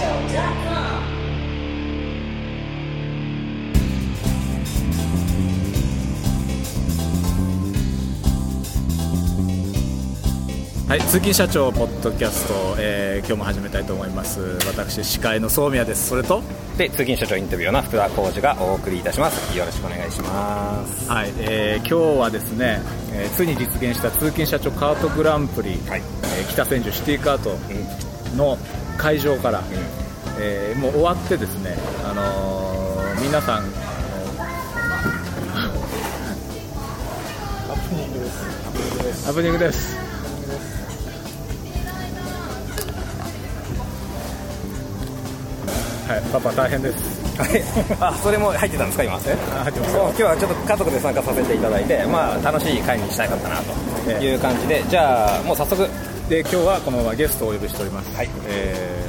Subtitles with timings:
[0.00, 0.06] は
[10.96, 14.40] い、通勤社長ポッドキャスト、えー今日も始めたいと思います。
[14.68, 16.10] 私司会の宗宮です。
[16.10, 16.44] それと？
[16.76, 19.58] で通勤社長インタビューの福田浩二がお送りいたします。
[19.58, 21.10] よろしくお願いします。
[21.10, 22.80] はい、えー今日はですね、
[23.12, 26.02] えーついに実現した通勤社長カートグランプリ、はい。
[26.38, 27.58] えー北千住シティカート
[28.36, 28.56] の
[28.98, 29.62] 会場から、
[30.38, 33.62] えーもう終わってですね、あのー皆さん
[37.66, 39.26] ハプニングです。
[39.26, 39.96] ハプニングです。
[46.08, 47.18] はい、パパ大変です。
[47.38, 47.62] は い
[48.00, 49.14] あそれも入ってたんですか今？
[49.14, 55.86] あ入ってます今日はちょっと家族で参加させていただいてまあ楽しい会にしたかったなという感じで、じゃあもう早速
[56.28, 58.14] で今日はこのままゲストをお呼びしております。
[58.14, 59.08] はいえー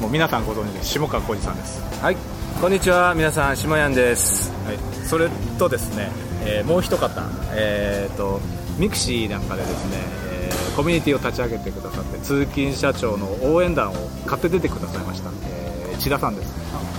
[0.00, 1.80] もう皆さんご存知で下川浩二さんです。
[2.02, 2.16] はい、
[2.60, 4.52] こんにちは、皆さん、しもやんです。
[4.66, 6.10] はい、それとですね、
[6.44, 7.22] えーもう一方、
[7.52, 8.40] えー、と
[8.78, 9.96] ミクシーなんかでですね、
[10.32, 13.94] えーコミュニティを立ち上げてくださって通勤社長の応援団を
[14.26, 16.54] 買って出てくださいました、えー千田さんです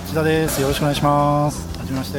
[0.08, 0.60] 千田です。
[0.60, 1.78] よろしくお願いします。
[1.78, 2.18] はじめまして。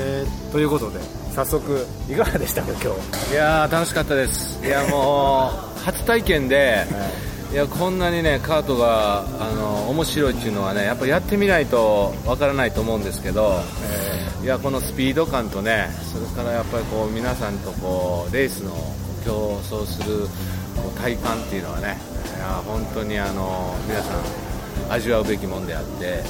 [0.53, 0.99] ということで
[1.35, 2.93] 早速いかがでしたか今
[3.27, 3.33] 日？
[3.33, 4.65] いやー、楽しかったです。
[4.65, 6.85] いや、もう、初体験で、
[7.51, 13.59] いや、こんなにね、カートが、あの、面白いっていうのはね、やっぱりやってみないとわからないと思うんですけど、
[14.43, 18.71] いや、このスピード感とね、それからやっぱりこう、皆さんとこう、レースの
[19.25, 20.27] 競争する
[20.75, 21.97] こう体感っていうのはね、
[22.37, 24.21] いや、本当にあの、皆さん、
[24.91, 26.23] 味わうべきもんであって、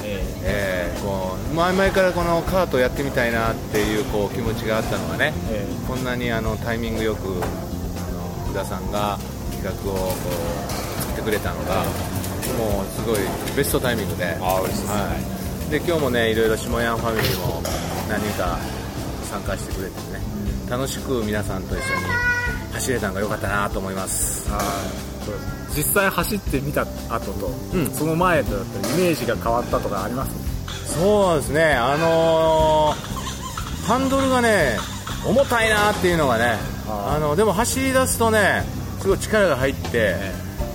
[0.44, 7.30] えーこう前々からこのカートやってみたいなっていうこう気持ちがあったのがね、えこんなにあのタイミングよくあ
[8.12, 9.18] の福田さんが
[9.62, 10.72] 企画をこう
[11.02, 11.84] 作ってくれたのが
[12.58, 13.18] もうすごい
[13.56, 14.36] ベストタイミングで。
[14.40, 15.14] あ嬉しいですは
[15.68, 17.62] い、で今日もねいろいろ下ヤンファミリーも
[18.08, 18.58] 何人か
[19.30, 20.20] 参加してくれてね
[20.68, 21.82] 楽しく皆さんと一緒に
[22.72, 24.48] 走れたのが良かったなと思います。
[24.50, 27.90] あーそうです実際走ってみた後と、うん。
[27.92, 30.94] その前とだったらイメージが変わったとかあります？
[30.98, 33.20] そうですね、あのー
[33.86, 34.76] ハンドルがね、
[35.26, 38.62] 重たいなっていうのがね、あのでも走り出すとね、
[39.00, 40.14] すごい力が入って、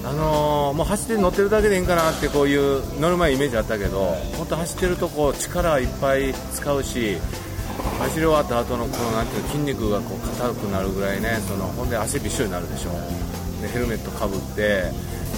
[0.03, 7.17] あのーもう走って乗ってるだけでいいんかなってこういう乗る前イメージあったけど、本当走ってるとこう力いっぱい使うし、
[7.99, 12.91] 走り終わった後のこのなんていうの筋肉がこう硬くなるぐらいね、そのほんで汗びっしょりになるでしょ。
[13.61, 14.91] でヘルメットかぶって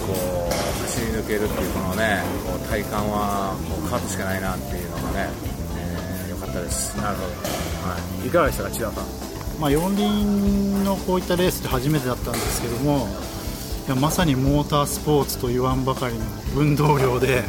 [0.08, 0.14] こ
[0.50, 5.30] う走り抜けるっていうこのねこう体感はもうカートしかないなっていうのがね、
[5.78, 6.96] えー、よかったです。
[6.98, 7.28] なるほど、
[7.90, 13.08] はい、いかがでしたか千田さんまあ、四輪のこういったレースって初めてだったんですけども、
[13.88, 16.26] いやまさにモータースポーツと言わんばかりの
[16.56, 17.44] 運動量で、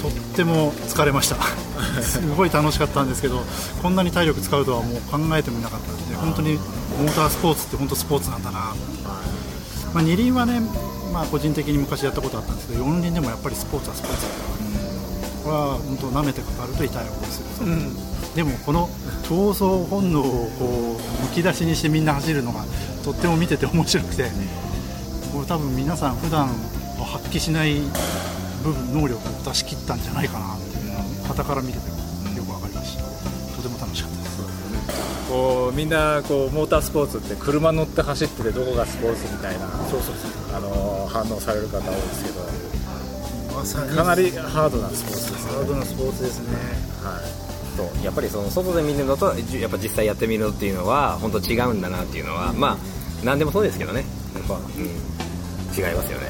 [0.00, 1.36] とっても疲れました。
[2.02, 3.42] すごい楽しかったんですけど、
[3.82, 8.74] こんなに体力使うとはもう考えてもいなかったので、本当にモータースポーツって本当スポーツなんだな。
[9.92, 10.60] まあ、二輪はね、
[11.12, 14.48] まあ、個人的に昔やったことあったんですけど、四輪でもやっぱりスポーツはスポーツだから、
[15.42, 18.07] これは本当舐めてかかると痛い思いする。
[18.34, 18.88] でもこの
[19.24, 22.64] 闘争本能をこうむき出しにしてみんな走るのが
[23.04, 24.30] とっても見てて面白くて
[25.32, 27.80] これ多分皆さん普段は発揮しない
[28.62, 33.04] 部分能力を出し切ったんじゃないかなっていうのを傍から見ててよく分かりました
[33.56, 34.38] とても楽しかったです。
[35.28, 42.40] こうみんなこうモータースポーツって車乗って走っててどこがスポーツみたいなあの反応される方多いですけど
[43.54, 46.56] まかなりハードなスポーツですハードなスポーツですね
[47.78, 52.76] そうやっぱりその外で見るのとじやっぱ実際やってみるのっていうのは本当違うんだなっていうのは、まあ
[53.24, 54.04] 何でもそうですけどね。
[54.34, 56.26] やっぱ、うん、違いますよね、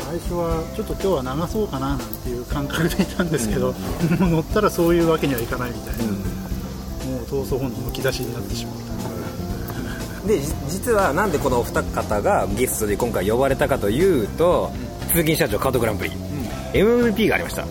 [0.00, 3.72] 最初はちょっと今日は長そうかななんていう感覚でいたんですけど、
[4.18, 8.80] もう乗ったらそういうわけにはいかないみたいな、もう闘争本能むき出しになってしまった。
[8.82, 8.94] うん
[10.26, 14.72] でじ実はなんでこのお二方がゲストで今回呼ばれたかというと
[15.08, 16.10] 通勤社長カートグランプリ、
[16.74, 17.64] MVP がありました。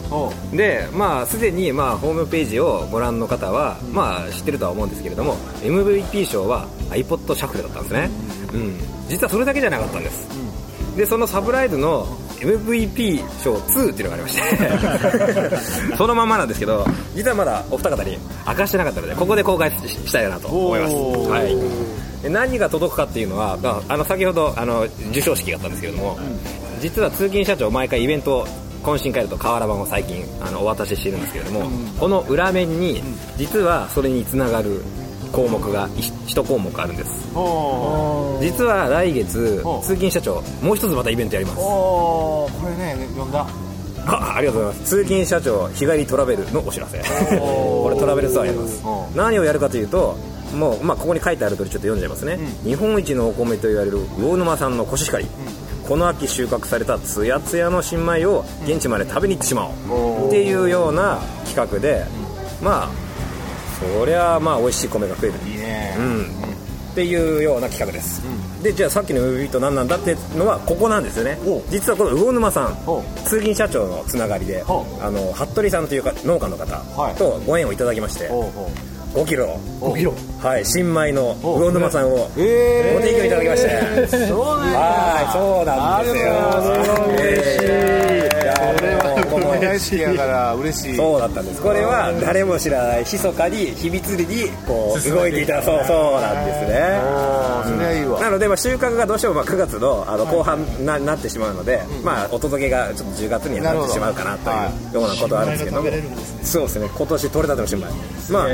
[0.56, 8.10] でまあすでにまあホームページをご覧の方は、まあ知ってるとは思うんですけれども MVP 賞は iPod シャッフルだったんですね、
[8.54, 8.78] うん、
[9.10, 10.28] 実はそれだけじゃなかったんです、
[10.96, 12.06] でそのサブライズの
[12.40, 14.36] MVP 賞2っていうのがありまし
[15.90, 15.96] て。
[15.98, 16.86] そのままなんですけど
[17.16, 18.18] 実はまだお二方に
[18.48, 20.94] 明かしてなかったのでここで公開ししたいなと思います、
[21.30, 21.56] はい、
[22.24, 26.18] で何が届くかっていうのはああの先ほどあの授賞式があったんですけれども、
[26.82, 28.46] 実は通勤社長毎回イベント
[28.84, 31.70] 懇親会だと瓦版を最近あのお渡ししているんですけれども、
[32.00, 33.02] この裏面に
[33.38, 34.82] 実はそれにつながる
[35.32, 37.10] 項目が1項目あるんです。
[38.42, 41.58] 実は来月お通勤社長もう一つまたイベントやります。
[41.58, 43.48] これね読んだ。
[44.06, 44.98] あありがとうございます。
[44.98, 47.00] 通勤社長日帰りトラベルのお知らせ。
[47.40, 48.84] これトラベルツアーやります。
[49.16, 50.18] 何をやるかというと
[50.54, 55.26] もう、まあ、ここに書いてある通りちょっと読んじゃいますね、日本一のお米と言われる魚沼産のコシヒカリ、
[55.94, 60.28] この秋収穫されたつやつやの新米を現地まで食べに行ってしまおう。
[60.28, 62.04] っていうような企画で、
[62.64, 62.90] まあ
[63.80, 65.38] そりゃまあ美味しい米が増える。
[65.48, 65.96] いいね。
[66.00, 66.26] うん、
[66.94, 68.24] っていうような企画です、
[68.64, 71.38] でじゃあさっきの MV と何なんだっていうのはここなんですよね。
[71.70, 77.16] 実はこの魚沼さんほ通勤社長のつながりでほあの服部さんというか農家の方はい。
[77.16, 78.32] とご縁をいただきまして、
[79.14, 79.60] 5キロ。
[79.80, 80.14] 5キロ。
[80.42, 86.20] はい新米の魚沼さんをご提供いただきまして、そうねはいそうなんですよ。
[86.20, 88.18] ありがとうございますえーい。
[88.18, 88.23] や
[89.30, 90.96] この米大好きやから嬉しい。
[90.96, 91.62] そうだったんです。
[91.62, 97.00] これは誰も知らない密かに秘密裏にこう動いていたそうそうなんですね。
[97.04, 98.20] おーそれはいいわ。
[98.20, 104.54] なので、まあ、収穫がどうしてもまあ9月のあの後半な,、なってしまうので、まあ、お届けがちょっと10月にはなってしまうかなとい
[104.92, 105.84] うようなことはあるんですけど
[106.44, 106.90] そうですね。
[106.96, 107.86] 今年取れたての新米。
[108.30, 108.48] まあ、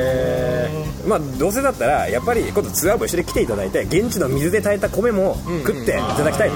[1.07, 6.55] まあどうせだったらやっぱり今度ツアーも一緒に来ていただいて現地の水で炊いた米も食っていただきたいと、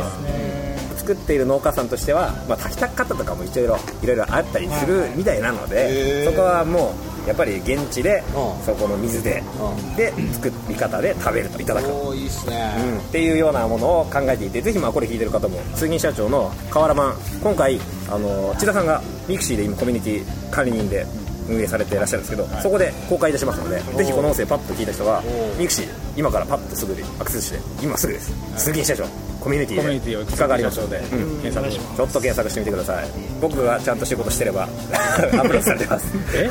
[1.03, 3.77] 作っている農家さんとしては、まあ、炊きた方とかもいろいろ
[4.13, 6.95] いろあったりするみたいなので、そこはも
[7.25, 8.65] うやっぱり現地で、うん。
[8.65, 9.95] そこの水で、うん。
[9.95, 12.15] で作り方で食べるといただく。
[12.15, 12.73] いいっすね。
[12.77, 12.97] うん。
[12.99, 17.79] っていうようなものを考えていてぜひまあこれ聞いてる方も通勤社長の河原版今回
[18.09, 21.05] あの千田さんがミクシーで今コミュニティ管理人で
[21.49, 25.21] 運営されていらっしゃるんですけど、そこで公開いたしますのでぜひこの音声パッと聞いた人が
[25.59, 28.31] ミクシー今からパッとすぐにアクセスして今すぐです。
[28.57, 30.97] 通勤社長コミュニティでコミュニティをいかがありましょうで。
[30.97, 31.41] うん。
[31.41, 33.07] 検索ちょっと検索してみてください。
[33.41, 36.13] 僕がちゃんと仕事してれば アップロードされてます。
[36.33, 36.49] え？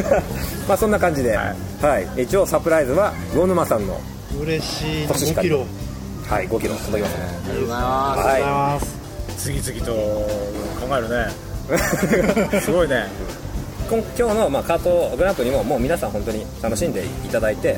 [0.66, 4.00] まあそんな感じで、ははい、一応サプライズは魚沼さんの
[4.40, 5.04] 嬉しい。
[5.04, 5.66] 5コシヒカリキロ。
[6.26, 6.74] はい5キロ。
[6.76, 7.24] 届きますね。
[7.24, 8.42] ありがとうございまありがとうござい。
[8.42, 9.02] はます
[9.36, 9.92] 次々と
[10.86, 12.60] 考えるね。
[12.60, 13.08] すごいね。
[13.90, 17.76] 今今日のまあカートグランプリももう皆さん本当に楽しんでいただいて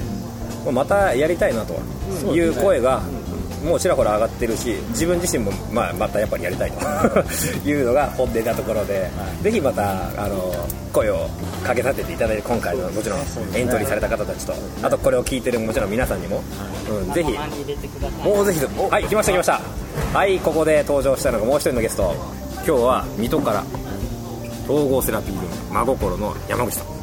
[0.64, 1.74] もうまたやりたいなと
[2.34, 3.02] いう声が
[3.64, 6.78] もうちらほら上がってるし自分自身もまあまたやっぱりやりたいと。
[7.64, 9.10] いうのが本音なところで、
[9.42, 10.54] ぜひまたあの
[10.92, 11.28] 声を
[11.64, 13.20] かけさせていただいて今回のもちろん
[13.54, 16.42] エントリーされた方たちとあとこれを聞いてるもちろん皆さんにも、
[16.88, 17.32] うん、ぜひ。
[18.22, 19.60] もうぜひはい来ました来ました。
[20.12, 22.14] はいここで登場したのがもう一人のゲスト。
[22.66, 23.64] 今日は水戸から
[24.64, 26.93] 統合セラピール真心の山口さん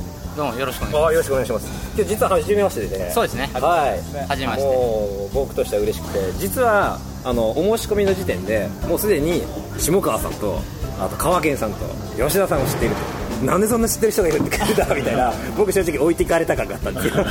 [0.41, 1.67] どうもよろしくお願いしあよろしくお願いします。
[1.93, 3.03] 今日実は初めましてでね。
[3.03, 3.49] ますそうですね。
[3.53, 4.25] はい。
[4.27, 4.63] 初めまして。
[4.63, 9.43] もう僕としては嬉しくて実はあのお申し込みの時点でもうすでに
[9.77, 10.59] 下川さんと
[10.99, 11.77] あと川健さんと
[12.17, 13.45] 吉田さんを知っていると。
[13.45, 17.23] なんでそんな知ってる人がいるって聞いたみたいな 僕正直置いていかれた感があった んですけ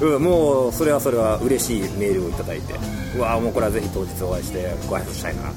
[0.00, 2.74] ど、うん、もうそれはそれは嬉しいメールをいただいて。
[3.14, 5.54] うわもうこれはぜひ当日お会いしてご挨拶したいなと。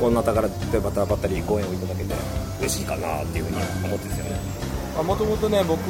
[0.00, 2.14] こんな宝でまたばったりご縁をいただけて
[2.58, 4.59] 嬉しいかなっていうふうに思ってるんですよね
[5.02, 5.80] もともとね僕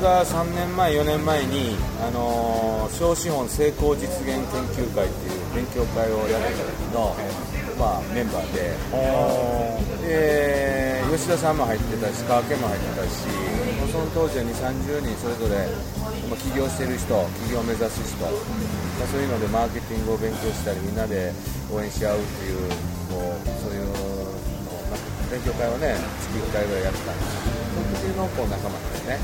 [0.00, 2.68] が3年前4年前に、あのー
[2.98, 7.14] 小資本成功実現研究会っていう勉強会をやってた時の、
[7.78, 8.74] まあ、メンバーで。
[10.08, 13.26] で吉田さんも入ってたし川家も入ってたし
[13.80, 15.66] もうその当時は2 3 0人それぞれ、
[16.28, 17.14] まあ、起業してる人
[17.48, 21.32] 起業を目指す人、まあ、そういうのでマーケティングを勉強したりみんなで
[21.72, 22.60] 応援し合うっていう
[23.08, 23.57] もう
[25.38, 27.38] 勉強会をね月1回ぐらいやってたんです
[27.74, 29.18] その時のこう仲間ですね。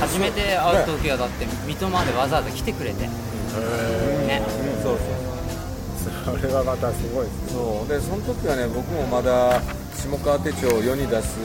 [0.00, 3.06] 初めて会う時はだって水戸までわざわざ来てくれて。
[3.06, 3.10] ね
[3.56, 6.38] うんそうそう。
[6.38, 7.88] それはまたすごいですそう。
[7.88, 9.62] でその時はね僕もまだ
[9.96, 11.38] 下川手帳を世に出す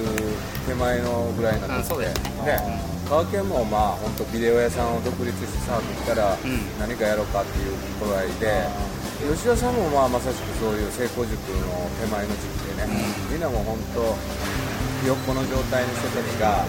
[0.68, 2.82] 手前のぐらいなうんそう時でですね。
[3.08, 6.38] 川県もまあ本当ビデオ屋さんを独立してさってきたらん。
[6.80, 7.72] 何かやろうかっていう
[8.04, 8.68] 頃合いで
[9.18, 11.34] 吉田さんもまあまさしくそういう成功塾
[11.66, 12.94] の手前の時期でね、
[13.32, 14.14] みんなも本当
[15.02, 16.66] ひよっこの状態の人たちが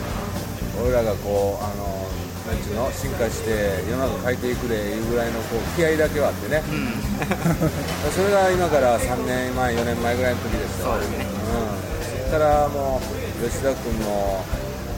[0.80, 2.08] 俺らがこうあの
[2.48, 6.64] なんちゅうの進化して世の中変えていくでいうぐらいのこう気合だけはあってね、
[8.16, 10.92] それが今から3年前4年前ぐらいの時ですよ。
[10.92, 11.26] そうですね。
[11.28, 13.00] うん、それからも
[13.44, 14.44] う吉田君も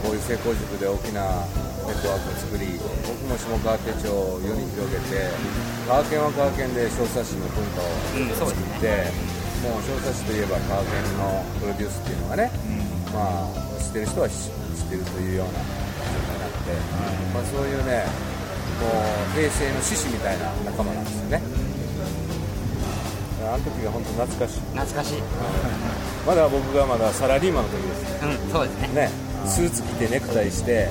[0.03, 1.43] こういう成功塾で大きな
[1.91, 5.27] ネットワークを作り僕も下川手帳を世に広げて
[5.83, 9.11] 川県は川県で小冊子の文化を作って、
[9.59, 12.47] もう小冊子といえば川県のプロデュースっていうのがね、
[13.11, 13.51] まあ
[13.83, 14.47] 知ってる人は知
[14.79, 16.71] 知ってるというような状態になって、
[17.35, 18.07] まあ、そういうね
[18.79, 21.43] もう平成の獅子みたいな仲間なんですよね。
[23.51, 24.61] あの時が本当懐かしい。
[24.71, 25.19] 懐かしい。
[26.23, 28.47] まだ僕がまだサラリーマンの時です。
[28.47, 29.09] うんそうですね。
[29.09, 30.87] ねスーツ着てネクタイして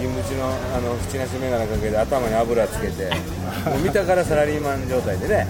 [0.00, 3.10] 銀縁のあの縁なし眼鏡かけて頭に油つけて
[3.68, 5.46] もう見たからサラリーマン状態でね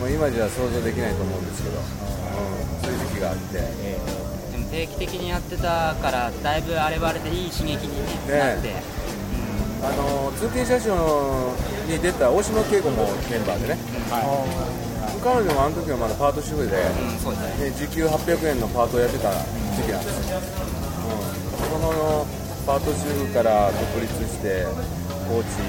[0.00, 1.84] もう今じゃ想像できないと思うんですけど、うん、
[2.82, 8.72] そういう時期があって、でも定期的にやってたからだいぶあれはあれでいい刺激に、ねなって、
[9.84, 11.54] あの通勤車掌
[11.86, 13.78] に出た大島恵子もメンバーでね、
[15.22, 17.70] 彼女もあの時はまだパート主婦で、うん、ね。
[17.70, 19.30] で時給800円のパートをやってた
[19.76, 22.26] 時期なんですよ、うん、その
[22.66, 24.64] パート主婦から独立して
[25.28, 25.60] コーチ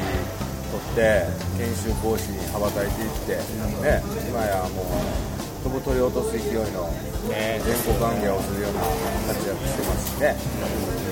[0.72, 1.28] 取って
[1.60, 3.36] 研修講師に羽ばたいていって、
[3.84, 6.88] ね、今やもう飛ぶ鳥を落とす勢いの
[7.28, 8.80] 全国関係をするような
[9.28, 10.36] 活躍してますしね、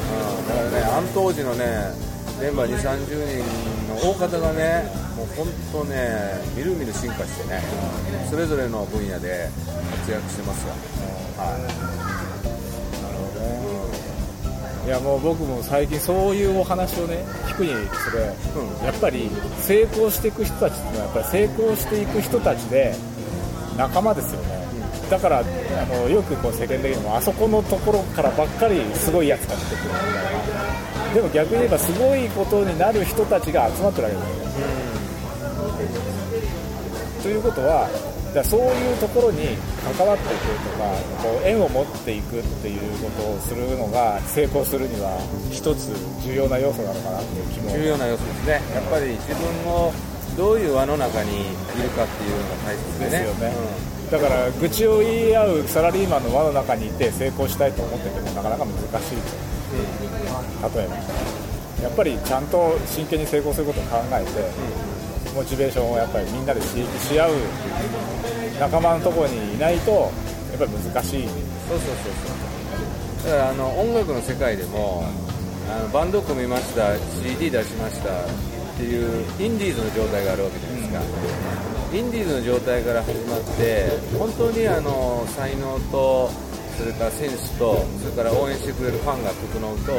[0.08, 1.92] うん、だからねあの当時のね
[2.40, 3.44] メンバー2 3 0人
[3.92, 4.88] の大方がね
[5.18, 7.62] もう本当ねみるみる進化してね
[8.30, 9.50] それぞれの分野で
[10.00, 10.74] 活躍してますよ、
[11.38, 12.23] はい。
[14.86, 17.72] いやもう僕も最近そういうお話をね聞くに
[18.10, 18.24] それ、
[18.86, 19.30] やっぱり
[19.62, 22.94] 成功していく人たちっていうのはやっぱり成功していく人たちで
[23.78, 24.66] 仲間ですよね、
[25.10, 25.44] だからあ
[25.86, 30.34] のよくこう世間的にもあそこのところからばっかりすごいやつが出てくるみたい
[31.08, 31.14] な。
[31.14, 34.74] でも逆に言えばすごいことになる人たちが集まってるわけですよね、
[37.24, 37.88] ということは
[38.34, 39.58] だそういうところに
[39.98, 40.90] 関わっていくとか
[41.22, 45.18] こう縁を持っていくっていうことをするのが成功するには
[45.52, 45.94] 一つ
[46.26, 47.72] 重要な要素なのかなっていう気も。
[47.72, 48.62] 重要な要素ですね。
[48.74, 49.94] やっぱり自分を
[50.36, 51.44] どういう輪の中にい
[51.82, 53.12] るかっていうのが大切でね。
[53.12, 53.54] ですよね。
[54.12, 59.18] だから愚痴を言い合うサラリーマンの輪の中にいて成功したいと思っててもなかなか難しい
[60.70, 60.78] と。
[60.78, 60.96] 例えば。
[61.84, 64.32] やっぱりちゃんと真剣に成功することを考えて、
[65.34, 67.32] モチベーションをやっぱりみんなで刺激し合う
[68.60, 71.28] 仲間のとこにいないとやっぱり難しい。
[71.28, 72.14] そうそうそう
[73.24, 73.32] そう。
[73.32, 75.04] だからあの音楽の世界でも
[75.70, 81.02] あのバンド組みました CD 出しましたっていうインディーズの状態があるわけじゃないですか、
[81.96, 83.88] インディーズの状態から始まって
[84.18, 86.30] 本当にあの才能と
[86.78, 89.94] それからセンスとそれから応援してくれるファンが整うと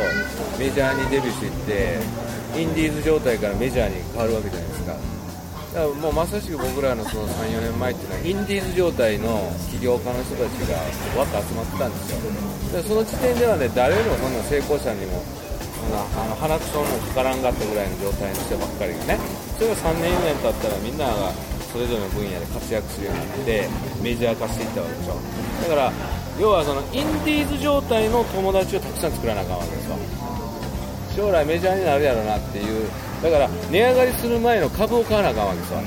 [0.59, 4.74] メジャーにデビューしていってインディーズ状態からメジャーに変わるわけじゃないですか。
[5.75, 10.79] だからもうまさしく僕らのその34年前っていうのはインディーズ状態の起業家の人たちが
[11.19, 12.23] わっと集まってたんですよ。
[12.71, 19.19] でその時点ではね誰よりもそんな成功者にもそんなあの鼻くそのかからんがったぐらいの状態の人ばっかりがね
[19.59, 21.35] それが3年4年経ったらみんなが
[21.75, 25.19] それぞれの分野で活躍するようになってメジャー化していったわけでしょ。
[25.67, 25.93] だから
[26.39, 29.99] 要はそのインディーズ状態の友達をたくさん作らなあかんわけですよ
[31.15, 32.89] 将来メジャーになるやろなっていう。
[33.25, 35.81] だから値上がりする前の株を買わなあかんわけですよ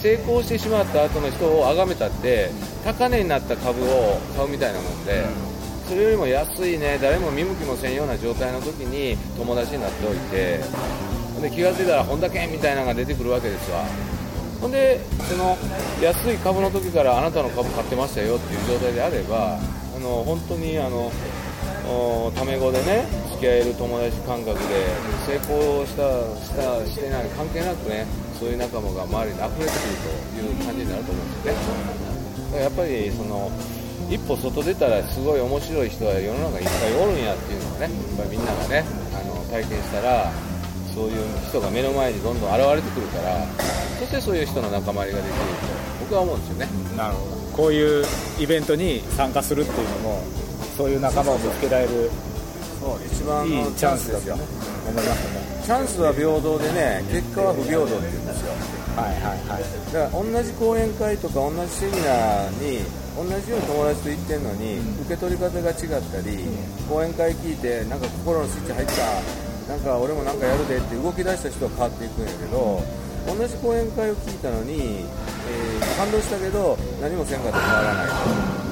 [0.00, 2.50] 成功してしまった後の人を崇めたって
[2.82, 5.22] 高値になった株を買うみたいなもんで
[5.86, 10.60] それよりも安いね誰も見向きもせんような状態の時に友達になっておいて
[11.42, 13.84] で気が付いたら本田健みたいなのが出てくるわけですわ。
[14.62, 15.58] ほんでその
[16.00, 19.58] 安い株の時からあなたの株買ってましたよっていう状態であれば
[19.94, 21.12] あの本当にあの
[22.34, 23.04] タメ語でね
[23.44, 24.88] き合える友達感覚で
[25.28, 26.08] 成功した
[26.40, 28.08] したしてない関係なくね
[28.40, 31.60] そういう仲間が周りに溢れてくるという感じになると思うんですよね。
[31.84, 33.52] だからやっぱりその
[34.08, 40.32] 一歩外出たらすごい面白い人は世の中いっぱいおるんやっていうのをねやっぱりみんながねあの体験したら
[40.94, 43.44] そういう人が目の前にどんどん現れてくるから
[44.00, 46.96] そしてそういう人の仲間入りができると僕は思うんですよね。
[46.96, 47.36] なるほど。
[47.52, 48.04] こういう
[48.40, 50.22] イベントに参加するっていうのも
[50.76, 52.10] そういう仲間を見つけられる
[53.06, 54.34] 一番いいチャンスだとよ。
[54.34, 55.62] 思いますね。
[55.64, 58.52] チャンスは平等でね結果は不平等って言うんですよ。
[58.94, 62.84] はいはいはいだから同じ講演会とか同じセミナーに
[63.18, 66.38] 同じように友達と行ってんのに受け取り方が違ったり
[66.86, 68.86] 講演会聞いてなんか心のスイッチ入っ
[69.66, 72.82] たなんか俺もなんかやるでって動き出した人は変わっていくんやけど
[73.26, 78.06] 同じ講演会を聞いたのに、えー感動したけど何もせんかったら変わらない。
[78.06, 78.63] で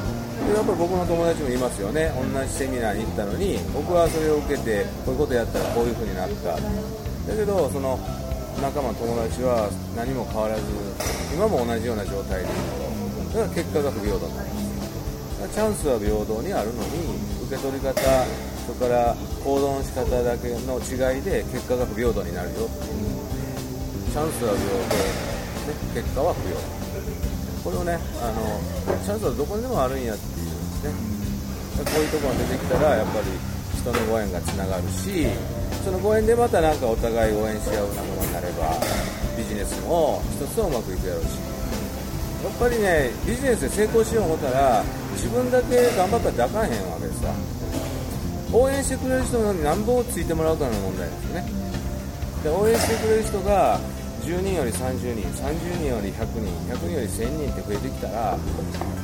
[0.50, 2.10] やっぱり僕の友達もいますよね。
[2.18, 6.58] 同じセミナーに行ったのに僕はそれを受けてこういうことやったらこういう風になった。
[6.58, 6.60] だ
[7.36, 7.98] けどその
[8.60, 10.62] 仲間友達は何も変わらず
[11.34, 12.58] 今も同じような状態でいる
[13.32, 13.38] と。
[13.38, 14.66] だから結果が不平等になります。
[15.40, 17.94] だからチャンスは平等にあるのに受け取り方
[18.66, 23.08] それから行動の仕方だけの違いで結果が不平等になるよっていう。
[24.12, 25.00] チャンスは平等、
[25.70, 26.81] ね、結果は不平等。
[27.62, 28.58] これをねあの
[29.04, 30.46] チャンスはどこにでもあるんやっていう
[30.92, 31.12] ね。
[31.82, 33.26] こういうところが出てきたらやっぱり
[33.74, 35.26] 人のご縁がつながるし
[35.82, 38.76] そのご縁でまたなんかお互い応援し合う仲間になれば
[39.36, 41.38] ビジネスも一つはうまくいくやろうし。
[42.42, 44.82] やっぱりねビジネスで成功しよう思ったら
[45.14, 47.32] 自分だけ頑張ったら抱かへんわけですわ
[48.52, 51.46] 応援してくれる人に何本ついてもらうかの問題ですよね。
[52.42, 53.78] で応援してくれる人が
[54.22, 58.38] 10人より30人30人より100人100人より1000人って増えてきたら、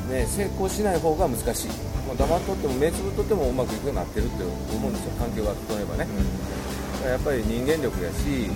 [0.08, 1.68] ね、成功しない方が難しい。
[2.08, 6.08] もう黙っとっても目つぶっとってもうまくいくようになってるって思うんですよ環境が整えばね、
[7.04, 8.48] やっぱり人間力やし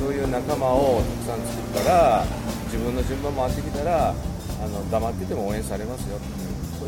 [0.00, 2.24] そういう仲間をたくさん作ったら
[2.72, 4.14] 自分の順番回ってきたらあ
[4.68, 6.16] の黙ってても応援されますよ、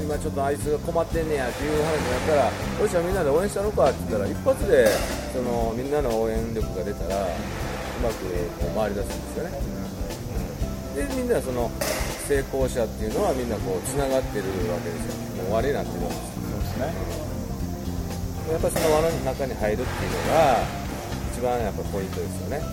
[0.03, 2.51] 今ちょっとあいつが困ってんねやっていう話になったら
[2.81, 4.89] 「おいちゃんみんなで応援したのか」って言ったら一発で
[5.37, 7.29] そのみんなの応援力が出たらう
[8.01, 8.25] まく
[8.59, 9.61] こう回り出すんですよね、
[10.97, 11.71] でみんなその
[12.27, 15.45] 成功者っていうのはみんなこうつながってるわけですよ。
[15.45, 16.95] もう輪になってるわけですそうですね。
[18.51, 20.65] やっぱりその輪の中に入るっていうのが
[21.33, 22.59] 一番やっぱポイントですよね。
[22.59, 22.65] な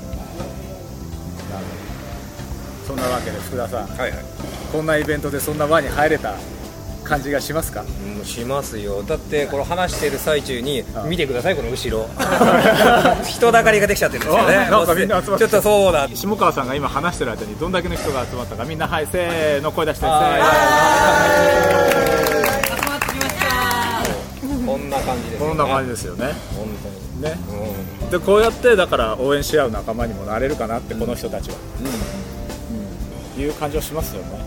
[1.60, 2.88] るほど。
[2.88, 3.88] そんなわけで福田さん。
[3.88, 4.24] はいはい。
[4.72, 6.36] こんなイベントでそんな輪に入れた
[7.08, 7.84] 感じがしますか？
[7.84, 9.04] うんしますよ。
[9.04, 12.08] だってこの話してる最中にあ見てくださいこの後ろ。
[13.26, 14.56] 人だかりができちゃってるんですよね。
[14.56, 15.48] あなんかみんな集まって。
[15.48, 16.08] ちょっとそうだ。
[16.14, 20.02] 下川さんが今話してる間にどんだけの人が集まったかみんなはいせーの声出して。
[20.02, 20.10] せー。
[20.12, 20.42] はい
[22.82, 24.68] 集まってきました。
[24.72, 26.34] こんな感じですこんな感じでですよね。
[26.56, 27.22] 本当に。
[27.24, 27.40] ね。
[27.50, 31.58] うんでこうやってだから応援し合う仲間にもなれるかなってこの人たちは、
[33.38, 33.44] うん。
[33.44, 34.40] いう感じはしますよね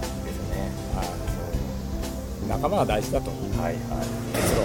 [2.51, 3.31] 仲間が大事だと。
[3.31, 3.77] はい
[4.35, 4.65] 結論。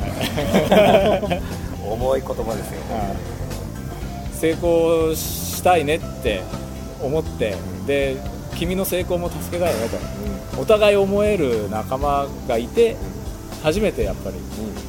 [0.00, 1.42] はい
[1.88, 2.80] 重い言葉ですよ。
[2.90, 4.34] はい。
[4.36, 6.42] 成功したいねって
[7.00, 8.16] 思ってで
[8.56, 12.96] 君の成功も助けたいよねとお互い思える仲間がいて
[13.62, 14.36] 初めてやっぱり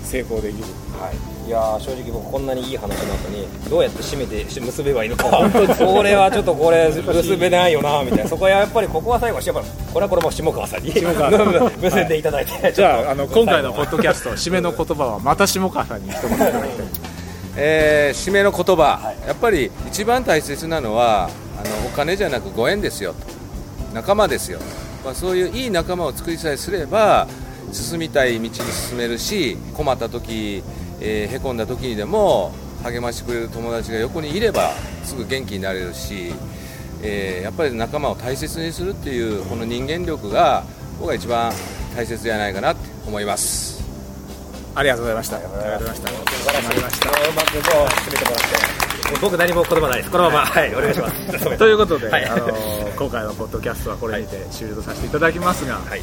[0.03, 0.63] 成功できる。
[0.99, 5.23] はい、いやー正直僕こんなにいい話の後にどうやって締めてし結べばいいのか。
[5.77, 8.27] これはちょっとこれ結べないよなみたいな。
[8.29, 9.61] そこはやっぱりここは最後はやっぱ
[9.93, 10.91] これはこれも 下川さんに。
[10.91, 11.31] 川
[11.81, 16.69] 結んでいただいて、じゃああの今回のポッドキャスト締めの言葉はまた下川さんに一言いただい。
[16.69, 16.69] て
[17.55, 23.39] えー締めの言葉、やっぱり一番大切なのはあのお金じゃなくご縁ですよと。
[23.93, 24.59] 仲間ですよ、
[25.03, 27.27] まあ、そういういい仲間を作りさえすれば
[27.73, 30.63] 進みたい道に進めるし困った時、
[31.01, 32.51] えーへこんだ時にでも
[32.83, 34.71] 励ましてくれる友達が横にいれば
[35.03, 36.33] すぐ元気になれるし、
[37.03, 40.63] えーやっぱり仲間を大切にするっていうこの人間力が
[40.99, 41.51] 僕が一番
[41.95, 43.79] 大切じゃないかなって思います。
[44.75, 45.37] ありがとうございました。
[45.37, 46.07] ありがとうございました。
[46.07, 47.09] した。
[47.09, 50.11] うまくこう締めてもらってもう僕何も言葉ないです。
[50.11, 51.57] このままはいお願いします。
[51.57, 52.25] ということで、はい。
[52.25, 52.47] あの
[52.95, 56.01] 今回のポッドキャストはこれにて終了させていただきますが、はい。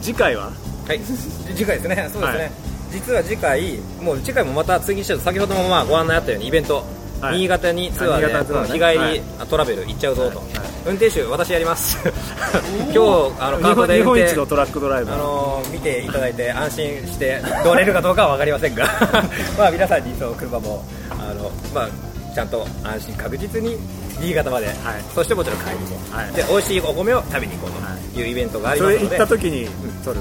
[0.00, 0.50] 次回は
[0.86, 1.00] はい、
[1.54, 2.50] 次回ですね、そうですね、はい。
[2.92, 6.84] 実は次回、もう次回もまた次にして先ほどもまあご案内あったように、イベント、
[7.20, 7.38] はい。
[7.38, 9.22] 新潟にツアーで、日帰り、はい。
[9.48, 10.42] トラベル行っちゃうぞと、
[10.86, 12.98] 運転手、私やります、今日、
[13.40, 15.18] あのカートで運転本一のトラックドライあバー。
[15.18, 18.84] の見ていただいて、安心して乗れるかどうかは分かりませんが、
[19.56, 21.88] まあ皆さんにその車もあの、まあ、
[22.34, 23.78] ちゃんと安心、確実に
[24.20, 24.68] 新潟まで、
[25.14, 26.32] そしてもちろん帰りも、はい。
[26.34, 28.24] で美味しいお米を食べに行こうとい。
[28.24, 29.06] うイベントがありますので。
[29.06, 29.68] それ行った時に
[30.04, 30.20] 撮る、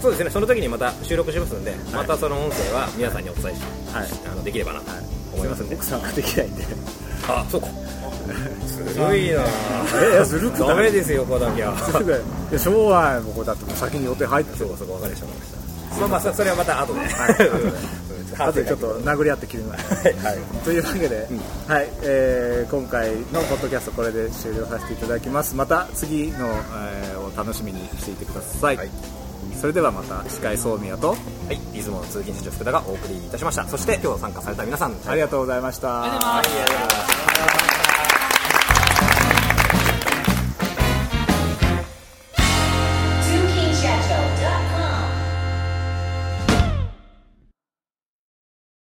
[0.00, 3.60] そうですね、その時にまた収録しますんで、またその音声は皆さんにお伝えし、
[3.92, 4.08] はい。
[4.30, 4.86] あのできればなと
[5.34, 5.74] 思いますんで。
[5.74, 6.64] 奥さんができないんで。
[7.28, 7.66] あ、そうか。
[8.66, 9.44] ずるいな。
[10.20, 10.68] えずるくない？
[10.68, 11.76] ダメですよ、ここだけは。
[11.78, 12.16] すぐい。
[12.52, 13.20] やしょうがない。
[13.22, 14.52] もうこれだってもう先に予定入って。
[14.52, 15.26] るそうか、そうか、わかりました。
[16.00, 17.00] まあまあ、そそれはまた後で。
[18.38, 20.14] あとでちょっと殴り合って決めます、はい、
[20.62, 21.26] というわけで、
[21.66, 21.88] はい。
[22.02, 25.54] えー今回のポッドキャストこれで終了させていただきます。
[25.54, 26.46] また次の、
[26.92, 28.90] えーを楽しみにしていてください、はい
[29.60, 33.64] それではまた司会総宮とはい、出雲の通勤社長福田がお送りいたしました。
[33.68, 36.02] そして今日参加された皆さん、ありがとうございました。
[36.02, 37.70] ありがとうございます。
[37.70, 37.75] あ